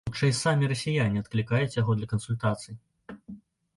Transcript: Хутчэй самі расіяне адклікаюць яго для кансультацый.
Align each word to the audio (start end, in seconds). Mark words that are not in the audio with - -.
Хутчэй 0.09 0.31
самі 0.37 0.69
расіяне 0.71 1.21
адклікаюць 1.25 1.77
яго 1.81 1.91
для 1.99 2.07
кансультацый. 2.15 2.73